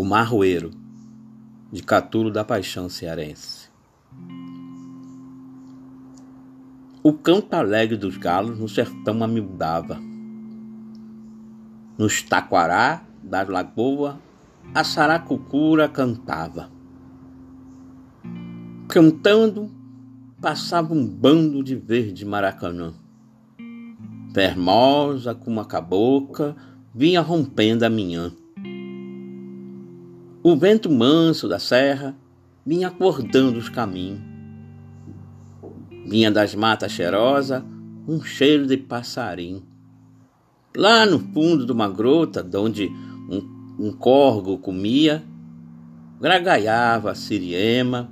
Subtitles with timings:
[0.00, 0.70] O Marroeiro,
[1.70, 3.68] de Catulo da Paixão Cearense.
[7.02, 10.00] O canto alegre dos galos no sertão amildava.
[11.98, 14.18] Nos taquará da lagoa,
[14.74, 16.70] a saracucura cantava.
[18.88, 19.70] Cantando,
[20.40, 22.94] passava um bando de verde maracanã.
[24.32, 26.56] Fermosa como uma cabocla,
[26.94, 28.32] vinha rompendo a minhã.
[30.42, 32.16] O vento manso da serra
[32.64, 34.20] vinha acordando os caminhos.
[36.06, 37.62] Vinha das matas cheirosa
[38.08, 39.62] um cheiro de passarinho.
[40.74, 45.22] Lá no fundo de uma grota, onde um, um corgo comia,
[46.18, 48.10] gragaiava a siriema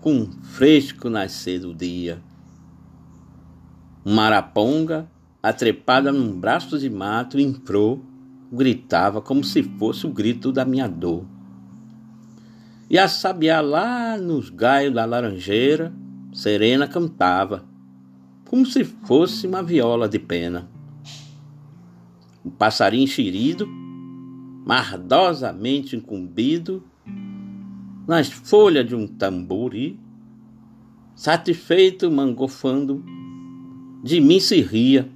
[0.00, 2.22] com um fresco nascer do dia.
[4.02, 5.10] Uma araponga,
[5.42, 8.02] atrepada num braço de mato, improu,
[8.50, 11.26] gritava como se fosse o grito da minha dor.
[12.90, 15.94] E a sabiá lá nos galhos da laranjeira,
[16.32, 17.64] serena cantava,
[18.48, 20.68] como se fosse uma viola de pena.
[22.44, 23.64] O passarinho enxerido,
[24.66, 26.82] mardosamente incumbido,
[28.08, 29.96] nas folhas de um tambori,
[31.14, 33.04] satisfeito mangofando,
[34.02, 35.08] de mim se ria,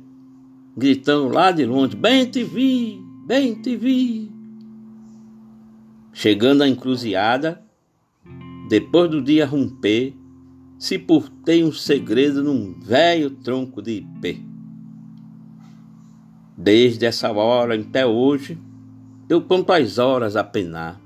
[0.76, 4.33] gritando lá de longe: Bem te vi, bem te vi.
[6.24, 7.62] Chegando à encruzilhada,
[8.66, 10.16] depois do dia romper,
[10.78, 14.38] se portei um segredo num velho tronco de ipê.
[16.56, 18.58] Desde essa hora até hoje,
[19.28, 20.98] eu conto as horas a penar.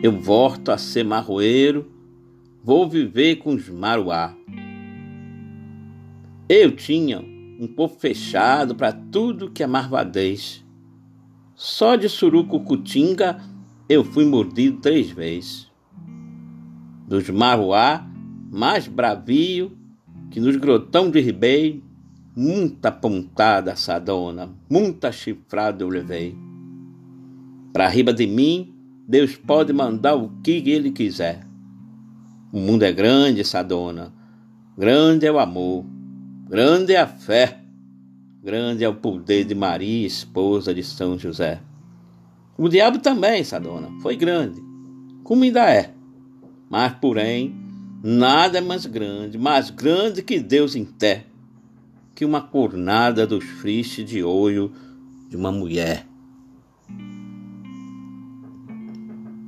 [0.00, 1.90] Eu volto a ser marroeiro,
[2.62, 4.36] vou viver com os maruá.
[6.48, 10.64] Eu tinha um povo fechado para tudo que é marvadez.
[11.56, 13.49] Só de surucucutinga
[13.90, 15.68] eu fui mordido três vezes
[17.08, 18.08] dos Maruá,
[18.48, 19.76] mais bravio,
[20.30, 21.82] que nos grotão de Ribeiro,
[22.36, 26.36] muita pontada assadona, muita chifrada eu levei.
[27.72, 28.72] Para riba de mim,
[29.08, 31.44] Deus pode mandar o que Ele quiser.
[32.52, 34.14] O mundo é grande, Sadona,
[34.78, 35.84] grande é o amor,
[36.48, 37.60] grande é a fé,
[38.40, 41.60] grande é o poder de Maria, esposa de São José.
[42.60, 44.62] O diabo também, Sadona, foi grande,
[45.24, 45.94] como ainda é.
[46.68, 47.56] Mas, porém,
[48.04, 51.24] nada é mais grande, mais grande que Deus em té,
[52.14, 54.74] que uma cornada dos fristes de olho
[55.26, 56.06] de uma mulher.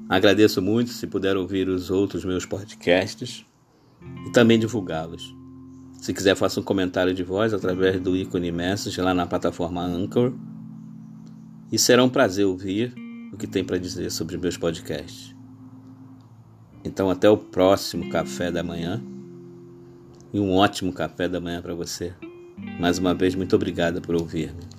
[0.08, 3.44] Agradeço muito se puder ouvir os outros meus podcasts
[4.26, 5.36] e também divulgá-los.
[6.00, 10.32] Se quiser, faça um comentário de voz através do ícone Message lá na plataforma Anchor.
[11.70, 13.01] E será um prazer ouvir
[13.32, 15.34] o que tem para dizer sobre meus podcasts.
[16.84, 19.02] Então, até o próximo café da manhã.
[20.32, 22.12] E um ótimo café da manhã para você.
[22.78, 24.71] Mais uma vez, muito obrigada por ouvir-me.